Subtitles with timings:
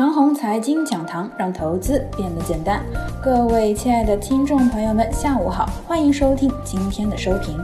[0.00, 2.82] 长虹财经讲堂，让投资变得简单。
[3.22, 7.54] 各位亲爱的听众朋友们，下午好，欢迎收听今天的收评。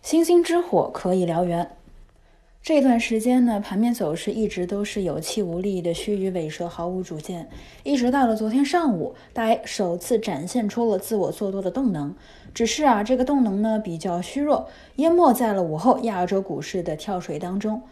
[0.00, 1.68] 星星之火可以燎原。
[2.62, 7.48] 这段时间呢，盘面走势一直都是有气无力的须臾尾蛇，毫无主见。
[7.82, 12.14] 一直到了昨天上午，大 A 首次展现出了自我做多的动能。
[12.54, 17.82] 只是啊，这个动能呢比较虚弱，淹没在了午后亚洲股市的跳水当中。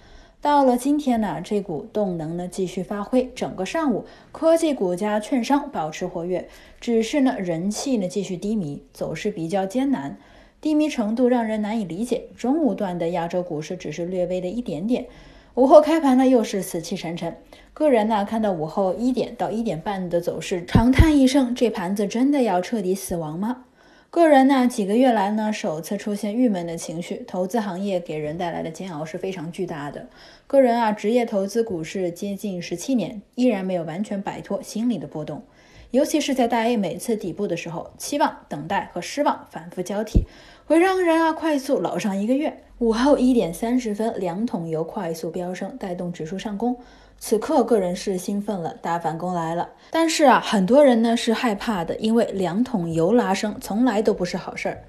[0.40, 6.48] 到了今天呢，这股动能呢继续发挥，整个上午科技股加券商保持活跃，
[6.80, 10.16] 只是呢人气呢继续低迷，走势比较艰难，
[10.60, 12.28] 低迷程度让人难以理解。
[12.36, 15.06] 中午段的亚洲股市只是略微的一点点，
[15.54, 17.36] 午后开盘呢又是死气沉沉。
[17.74, 23.64] 个人呢看到午后一点到一点半的走势，长叹一声：这盘子真的要彻底死亡吗？
[24.10, 27.22] 个人呢，几个月来呢，首次出现郁闷的情绪。
[27.26, 30.08] 投资行业给人带来的煎熬是非常巨大的。
[30.46, 35.42] 个人啊，职业投资股市接近十七年，依然没有完全摆脱心理的波动。
[35.90, 40.24] 尤其是在大 A 每次底部的时候，期望、等待和失望反复交替，
[40.66, 42.62] 会让人啊快速老上一个月。
[42.78, 46.76] 午后一点三十分，两桶油快速飙升，带动指数上攻。
[47.18, 49.70] 此刻，个人是兴奋了，大反攻来了。
[49.90, 54.84] 但是啊，很多人呢是害怕的，因为两桶油拉升从来都不是好事儿。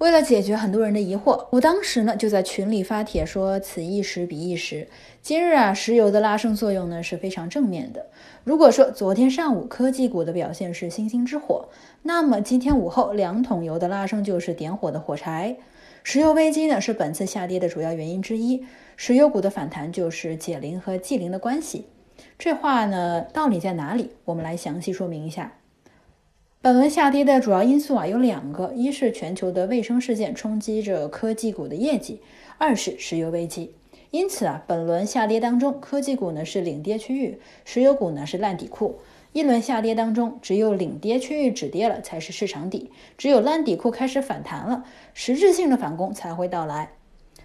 [0.00, 4.88] 为了解决很多人的疑惑，我当时呢就在群里发帖说：“此一时彼一时。”
[5.20, 8.06] 今日啊，石油的拉升作用呢是非常正面的。
[8.42, 11.68] 如果说昨天上午科技股的表现是星星之火，
[12.00, 15.54] 那么今天午后两桶油的拉升就是点火的火柴。
[16.02, 18.64] 石油危机呢是本次下跌的主要原因之一。
[18.96, 21.84] 石油股的反弹就是解铃和系铃的关系，
[22.38, 24.12] 这话呢道理在哪里？
[24.24, 25.59] 我们来详细说明一下。
[26.62, 32.20] 本轮下跌的主要因素啊有两个，一是全球的卫生事件冲击着科技股的业绩，
[32.58, 33.72] 二是石油危机。
[34.10, 38.98] 因此啊，本轮下跌当中，科技股呢是领跌区域，石油股呢是烂底库。
[39.32, 44.84] 一轮下跌当中，只有领跌区域止跌了才是市场底，只有烂底库开始反弹了，
[45.14, 46.90] 实质性的反攻才会到来。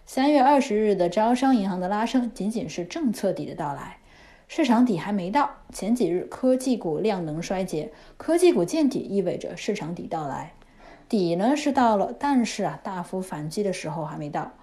[0.05, 3.99] 三月二十日的招商银行的拉升，仅仅是政策底的到来，
[4.47, 5.49] 市场底还没到。
[5.73, 10.53] 前几日科技股量能衰竭，科技股见底意味着市场底到来，
[11.09, 14.53] 底呢是到了，但是啊大幅反击的时候还没到。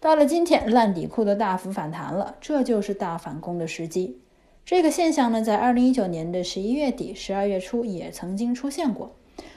[0.00, 4.20] 到了今天，烂底库的大幅反弹了，这就是大反攻的时机。
[4.64, 9.16] 这个现象呢，在二零一九年的十一月底、十二月初也曾经出现过，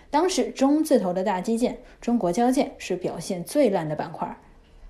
[0.10, 4.38] 当时中字头的大基建，中国交建是表现最烂的板块。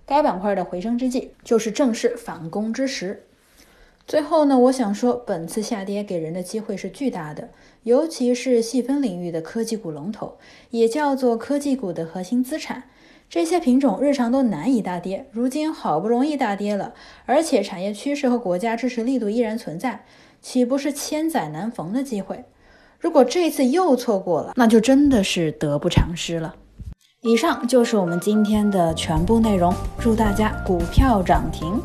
[0.05, 3.25] 该板块的回升之际，就是正式反攻之时。
[4.11, 7.47] 最后呢，我想说，本次下跌给人的机会是巨大的，
[7.83, 10.37] 尤其是细分领域的科技股龙头，
[10.71, 12.83] 也叫做科技股的核心资产。
[13.29, 16.93] 这些品种日常都难以大跌，如今好不容易大跌了，
[17.25, 20.03] 而且产业趋势和国家支持力度依然存在，
[20.41, 22.43] 岂不是千载难逢的机会？
[22.99, 26.53] 如果这次又错过了，那就真的是得不偿失了。
[27.21, 31.81] 以上就是我们今天的全部内容，祝大家股票涨停。